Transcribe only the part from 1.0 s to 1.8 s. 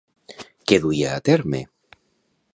a terme?